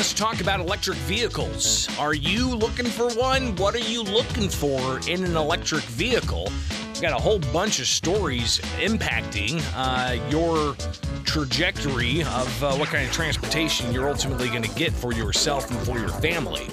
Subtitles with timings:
[0.00, 1.86] let's talk about electric vehicles.
[1.98, 3.54] Are you looking for one?
[3.56, 6.50] What are you looking for in an electric vehicle?
[6.94, 10.74] We've got a whole bunch of stories impacting uh, your
[11.26, 15.78] trajectory of uh, what kind of transportation you're ultimately going to get for yourself and
[15.80, 16.68] for your family.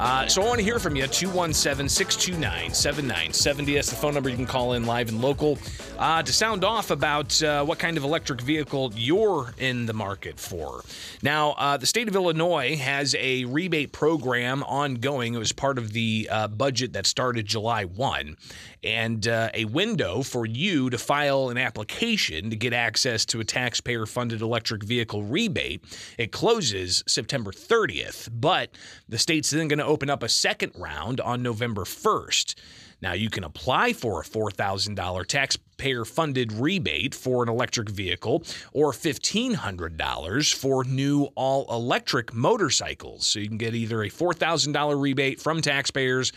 [0.00, 1.08] Uh, so I want to hear from you.
[1.08, 3.74] 217 629 7970.
[3.74, 5.58] That's the phone number you can call in live and local
[5.98, 10.38] uh, to sound off about uh, what kind of electric vehicle you're in the market
[10.38, 10.82] for.
[11.22, 15.34] Now, uh, the state of Illinois has a rebate program ongoing.
[15.34, 18.36] It was part of the uh, budget that started July 1
[18.84, 23.44] and uh, a window for you to file an application to get access to a
[23.44, 25.84] taxpayer funded electric vehicle rebate.
[26.16, 28.70] It closes September 30th, but
[29.08, 32.54] the state's then going to open up a second round on November 1st.
[33.00, 38.42] Now, you can apply for a $4,000 taxpayer funded rebate for an electric vehicle
[38.72, 43.26] or $1,500 for new all electric motorcycles.
[43.26, 46.32] So you can get either a $4,000 rebate from taxpayers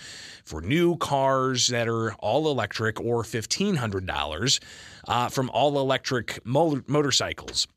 [0.45, 4.59] for new cars that are all electric or $1,500
[5.08, 7.67] uh, from all electric mo- motorcycles.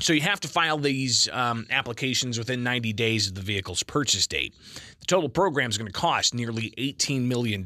[0.00, 4.26] So you have to file these um, applications within 90 days of the vehicle's purchase
[4.26, 4.52] date.
[4.98, 7.64] The total program is going to cost nearly $18 million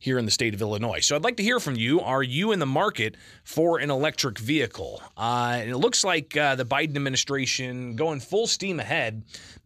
[0.00, 0.98] here in the state of Illinois.
[1.00, 2.00] So I'd like to hear from you.
[2.00, 5.00] Are you in the market for an electric vehicle?
[5.16, 9.22] Uh, and it looks like uh, the Biden administration going full steam ahead,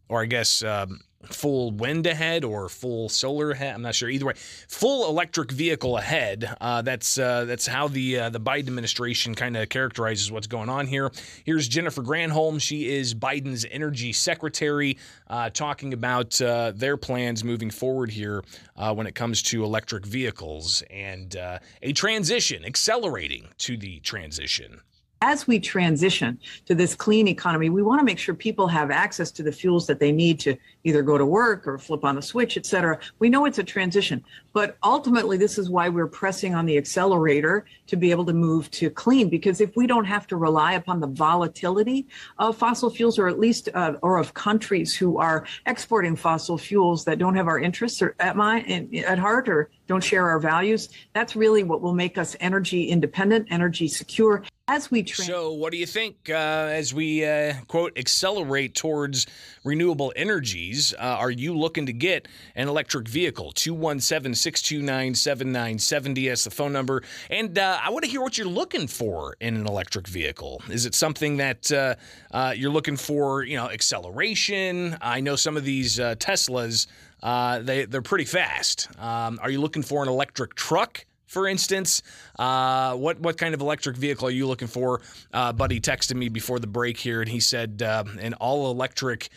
[0.08, 3.74] or I guess um, full wind ahead or full solar ahead.
[3.74, 4.08] I'm not sure.
[4.08, 4.34] Either way,
[4.68, 6.56] full electric vehicle ahead.
[6.60, 10.68] Uh, that's uh, that's how the uh, the Biden administration kind of characterizes what's going
[10.68, 11.10] on here.
[11.44, 12.60] Here's Jennifer Granholm.
[12.60, 14.96] She is Biden's energy secretary,
[15.28, 18.42] uh, talking about uh, their plans moving forward here
[18.76, 21.34] uh, when it comes to electric vehicles and
[21.82, 24.80] a transition, accelerating to the transition
[25.22, 29.30] as we transition to this clean economy, we want to make sure people have access
[29.30, 32.22] to the fuels that they need to either go to work or flip on the
[32.22, 32.98] switch, et cetera.
[33.18, 37.66] We know it's a transition, but ultimately, this is why we're pressing on the accelerator
[37.88, 39.28] to be able to move to clean.
[39.28, 42.06] Because if we don't have to rely upon the volatility
[42.38, 47.04] of fossil fuels, or at least uh, or of countries who are exporting fossil fuels
[47.04, 48.62] that don't have our interests at my
[49.06, 53.48] at heart or don't share our values, that's really what will make us energy independent,
[53.50, 55.26] energy secure, as we train.
[55.26, 59.26] So, what do you think uh, as we uh, quote accelerate towards
[59.64, 60.94] renewable energies?
[60.94, 63.50] Uh, are you looking to get an electric vehicle?
[63.52, 66.28] 217 629 7970.
[66.28, 67.02] That's the phone number.
[67.28, 70.62] And uh, I want to hear what you're looking for in an electric vehicle.
[70.70, 71.96] Is it something that uh,
[72.30, 74.96] uh, you're looking for, you know, acceleration?
[75.00, 76.86] I know some of these Teslas.
[77.22, 78.88] they they're pretty fast.
[79.00, 81.04] Um, are you looking for an electric truck?
[81.30, 82.02] For instance.
[82.38, 85.00] Uh, what what kind of electric vehicle are you looking for?
[85.32, 89.30] Uh, buddy texted me before the break here, and he said uh, an all electric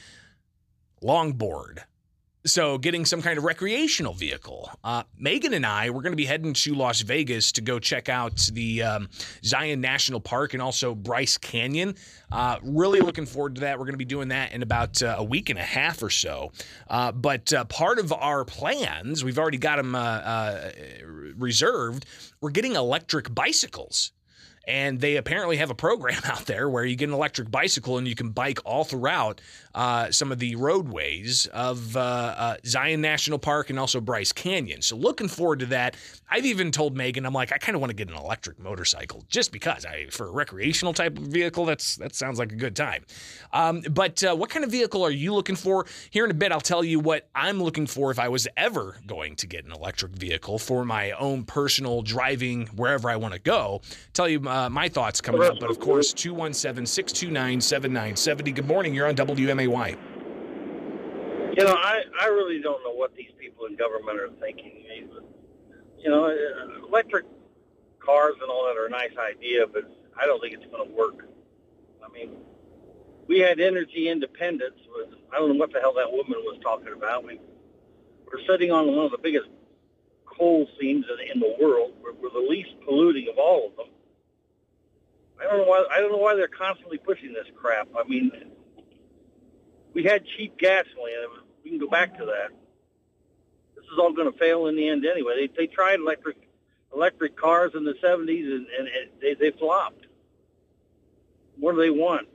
[1.03, 1.83] longboard.
[2.45, 4.69] So, getting some kind of recreational vehicle.
[4.83, 8.09] Uh, Megan and I, we're going to be heading to Las Vegas to go check
[8.09, 9.09] out the um,
[9.45, 11.95] Zion National Park and also Bryce Canyon.
[12.33, 13.79] Uh, really looking forward to that.
[13.79, 16.09] We're going to be doing that in about uh, a week and a half or
[16.09, 16.51] so.
[16.89, 20.69] Uh, but uh, part of our plans, we've already got them uh,
[21.37, 22.05] reserved.
[22.41, 24.11] We're getting electric bicycles.
[24.65, 28.07] And they apparently have a program out there where you get an electric bicycle and
[28.07, 29.41] you can bike all throughout
[29.75, 34.81] uh, some of the roadways of uh, uh, Zion National Park and also Bryce Canyon.
[34.81, 35.95] So looking forward to that.
[36.29, 39.23] I've even told Megan, I'm like, I kind of want to get an electric motorcycle
[39.29, 42.75] just because I, for a recreational type of vehicle, that's that sounds like a good
[42.75, 43.05] time.
[43.51, 45.85] Um, but uh, what kind of vehicle are you looking for?
[46.09, 48.97] Here in a bit, I'll tell you what I'm looking for if I was ever
[49.05, 53.39] going to get an electric vehicle for my own personal driving wherever I want to
[53.39, 53.81] go.
[54.13, 58.51] Tell you uh, my thoughts coming up, but of course, 217 629 7970.
[58.51, 58.93] Good morning.
[58.93, 59.97] You're on WMAY.
[61.57, 64.85] You know, I, I really don't know what these people in government are thinking.
[65.97, 67.25] You know, uh, electric
[67.99, 70.95] cars and all that are a nice idea, but I don't think it's going to
[70.95, 71.27] work.
[72.05, 72.35] I mean,
[73.27, 74.75] we had energy independence.
[75.31, 77.25] I don't know what the hell that woman was talking about.
[77.25, 77.39] We,
[78.31, 79.47] we're sitting on one of the biggest
[80.25, 81.93] coal seams in the world.
[82.03, 83.92] We're, we're the least polluting of all of them.
[85.43, 85.85] I don't know why.
[85.91, 87.89] I don't know why they're constantly pushing this crap.
[87.97, 88.31] I mean,
[89.93, 91.15] we had cheap gasoline.
[91.63, 92.49] We can go back to that.
[93.75, 95.47] This is all going to fail in the end anyway.
[95.47, 96.37] They they tried electric
[96.93, 100.05] electric cars in the 70s and, and it, they they flopped.
[101.57, 102.27] What do they want?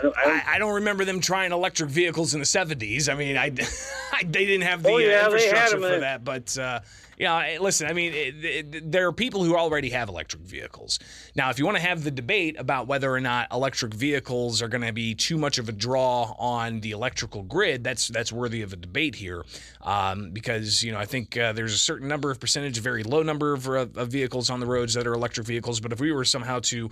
[0.00, 3.08] I don't, I don't, I, I don't remember them trying electric vehicles in the 70s.
[3.08, 3.52] I mean, I,
[4.12, 6.24] I they didn't have the Oh, yeah, uh, infrastructure for in- that.
[6.24, 6.80] But uh,
[7.18, 10.98] yeah, eh, listen, I mean, it, it, there are people who already have electric vehicles.
[11.34, 14.68] Now, if you want to have the debate about whether or not electric vehicles are
[14.68, 18.62] going to be too much of a draw on the electrical grid, that's that's worthy
[18.62, 19.44] of a debate here,
[19.82, 23.02] um, because you know I think uh, there's a certain number of percentage, a very
[23.02, 25.78] low number of, uh, of vehicles on the roads that are electric vehicles.
[25.80, 26.90] But if we were somehow to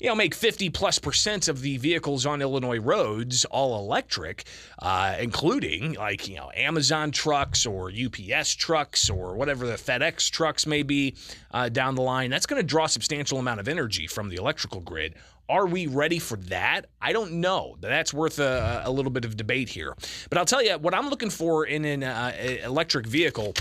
[0.00, 4.44] you know, make 50 plus percent of the vehicles on Illinois roads all electric,
[4.80, 10.66] uh, including like, you know, Amazon trucks or UPS trucks or whatever the FedEx trucks
[10.66, 11.14] may be
[11.52, 12.30] uh, down the line.
[12.30, 15.14] That's going to draw a substantial amount of energy from the electrical grid.
[15.48, 16.86] Are we ready for that?
[17.02, 17.76] I don't know.
[17.80, 19.94] That's worth a, a little bit of debate here.
[20.30, 22.32] But I'll tell you what I'm looking for in an uh,
[22.64, 23.54] electric vehicle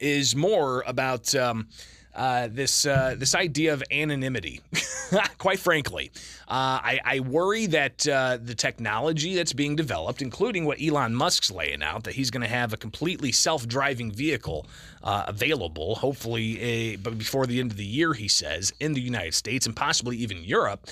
[0.00, 1.68] is more about um,
[2.14, 4.60] uh, this uh, this idea of anonymity.
[5.38, 6.10] Quite frankly,
[6.48, 11.50] uh, I, I worry that uh, the technology that's being developed, including what Elon Musk's
[11.50, 14.66] laying out, that he's going to have a completely self-driving vehicle
[15.02, 19.00] uh, available, hopefully, a, but before the end of the year, he says, in the
[19.00, 20.86] United States and possibly even Europe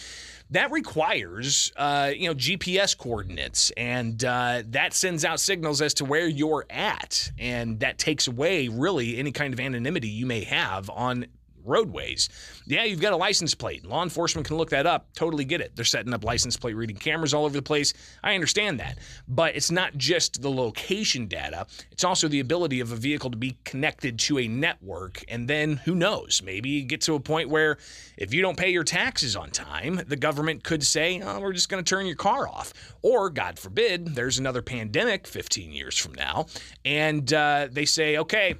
[0.50, 6.04] that requires uh, you know GPS coordinates, and uh, that sends out signals as to
[6.04, 10.90] where you're at, and that takes away really any kind of anonymity you may have
[10.90, 11.26] on
[11.64, 12.28] roadways.
[12.66, 13.84] Yeah, you've got a license plate.
[13.84, 15.08] Law enforcement can look that up.
[15.14, 15.76] Totally get it.
[15.76, 17.92] They're setting up license plate reading cameras all over the place.
[18.22, 18.98] I understand that.
[19.28, 23.36] But it's not just the location data, it's also the ability of a vehicle to
[23.36, 25.22] be connected to a network.
[25.28, 26.42] And then who knows?
[26.44, 27.78] Maybe you get to a point where
[28.16, 31.68] if you don't pay your taxes on time, the government could say, oh, we're just
[31.68, 32.72] going to turn your car off.
[33.02, 36.46] Or, God forbid, there's another pandemic 15 years from now,
[36.84, 38.56] and uh, they say, okay,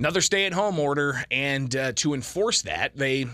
[0.00, 1.22] another stay at home order.
[1.30, 3.26] And uh, to enforce that, they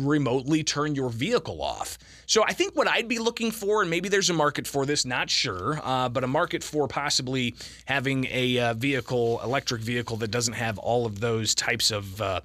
[0.00, 1.98] remotely turn your vehicle off.
[2.26, 5.04] So I think what I'd be looking for, and maybe there's a market for this,
[5.04, 7.54] not sure, uh, but a market for possibly
[7.84, 12.40] having a uh, vehicle, electric vehicle that doesn't have all of those types of uh,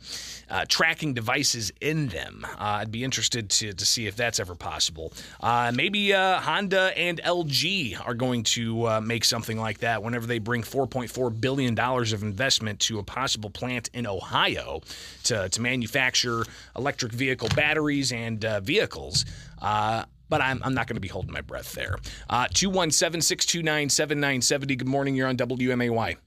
[0.50, 2.46] uh tracking devices in them.
[2.46, 5.14] Uh, I'd be interested to, to see if that's ever possible.
[5.40, 10.64] Uh, maybe Honda and LG are going to make something like that whenever they bring
[10.64, 14.82] $4.4 billion of investment to a possible plant in Ohio
[15.24, 16.44] to, to manufacture
[16.76, 19.26] electric vehicle batteries and vehicles.
[19.62, 21.98] Uh, but I'm, I'm not going to be holding my breath there.
[22.30, 24.76] Uh, 217 629 7970.
[24.76, 25.16] Good morning.
[25.16, 26.18] You're on WMAY.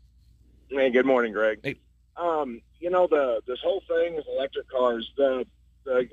[0.68, 1.60] Hey, good morning, Greg.
[1.62, 1.76] Hey.
[2.16, 5.46] Um, you know, the this whole thing with electric cars, the,
[5.84, 6.08] the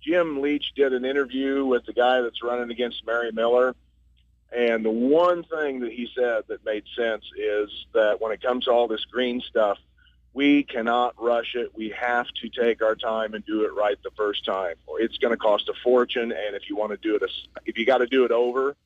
[0.00, 3.74] Jim Leach did an interview with the guy that's running against Mary Miller.
[4.52, 8.66] And the one thing that he said that made sense is that when it comes
[8.66, 9.78] to all this green stuff,
[10.34, 11.70] we cannot rush it.
[11.74, 15.32] We have to take our time and do it right the first time, it's going
[15.32, 16.32] to cost a fortune.
[16.32, 17.22] And if you want to do it,
[17.64, 18.76] if you got to do it over,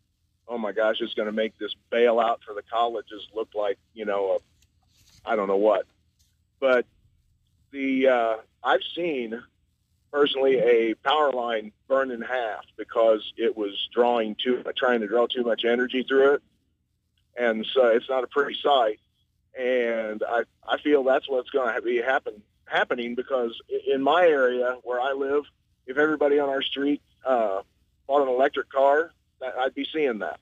[0.46, 4.04] oh my gosh, it's going to make this bailout for the colleges look like you
[4.04, 5.86] know, a, I don't know what.
[6.60, 6.84] But
[7.70, 9.42] the uh, I've seen
[10.12, 15.26] personally a power line burned in half because it was drawing too, trying to draw
[15.26, 16.42] too much energy through it,
[17.38, 19.00] and so it's not a pretty sight
[19.58, 24.76] and I I feel that's what's going to be happen happening because in my area
[24.82, 25.44] where I live,
[25.86, 27.62] if everybody on our street uh,
[28.06, 29.12] bought an electric car,
[29.58, 30.40] I'd be seeing that.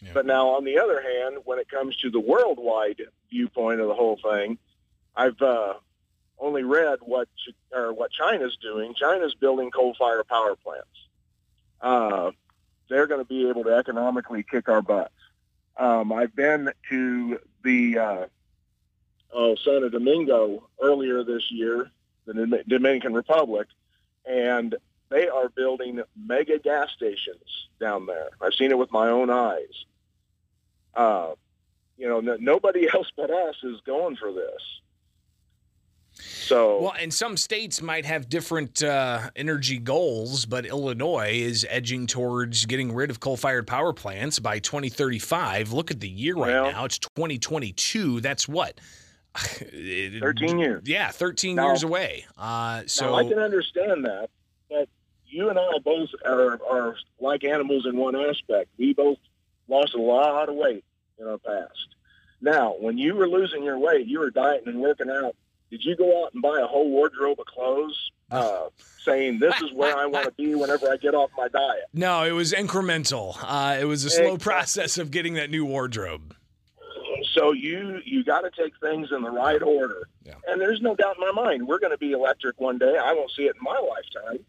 [0.00, 0.10] Yeah.
[0.14, 3.94] But now, on the other hand, when it comes to the worldwide viewpoint of the
[3.94, 4.58] whole thing,
[5.16, 5.74] I've uh,
[6.38, 7.28] only read what
[7.72, 8.94] or what China's doing.
[8.94, 10.86] China's building coal-fired power plants.
[11.80, 12.30] Uh,
[12.88, 15.12] they're going to be able to economically kick our butts.
[15.76, 17.98] Um, I've been to the
[19.34, 21.90] uh, Santo Domingo earlier this year,
[22.26, 23.68] the Dominican Republic,
[24.26, 24.74] and
[25.10, 28.28] they are building mega gas stations down there.
[28.40, 29.84] I've seen it with my own eyes.
[30.94, 31.32] Uh,
[31.96, 34.80] you know, n- nobody else but us is going for this.
[36.20, 42.08] So well, and some states might have different uh, energy goals, but Illinois is edging
[42.08, 45.72] towards getting rid of coal-fired power plants by 2035.
[45.72, 48.20] Look at the year right well, now; it's 2022.
[48.20, 48.80] That's what
[49.34, 50.82] 13 years.
[50.86, 52.26] Yeah, 13 now, years away.
[52.36, 54.30] Uh, so I can understand that,
[54.68, 54.88] but
[55.26, 58.70] you and I both are, are like animals in one aspect.
[58.78, 59.18] We both
[59.68, 60.84] lost a lot of weight
[61.18, 61.94] in our past.
[62.40, 65.34] Now, when you were losing your weight, you were dieting and working out.
[65.70, 68.68] Did you go out and buy a whole wardrobe of clothes, uh,
[69.04, 71.84] saying this is where I want to be whenever I get off my diet?
[71.92, 73.36] No, it was incremental.
[73.42, 74.44] Uh, it was a slow exactly.
[74.44, 76.34] process of getting that new wardrobe.
[77.34, 80.08] So you you got to take things in the right order.
[80.24, 80.34] Yeah.
[80.46, 82.96] And there's no doubt in my mind we're going to be electric one day.
[82.96, 84.44] I won't see it in my lifetime,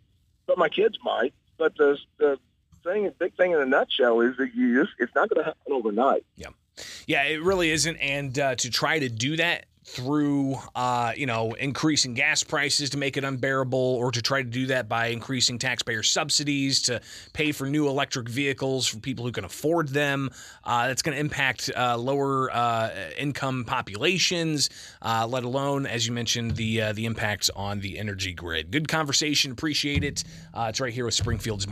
[0.47, 1.33] but my kids might.
[1.57, 2.39] But the the
[2.83, 5.71] thing, big thing in a nutshell is that you just it's not going to happen
[5.71, 6.25] overnight.
[6.35, 6.49] Yeah,
[7.07, 7.97] yeah, it really isn't.
[7.97, 12.97] And uh, to try to do that through uh, you know increasing gas prices to
[12.97, 17.01] make it unbearable, or to try to do that by increasing taxpayer subsidies to
[17.33, 20.29] pay for new electric vehicles for people who can afford them.
[20.63, 24.69] Uh, that's going to impact uh, lower uh, income populations,
[25.01, 28.71] uh, let alone, as you mentioned, the uh, the impacts on the energy grid.
[28.71, 30.23] Good conversation, appreciate it.
[30.55, 31.65] it's right here with Springfield's.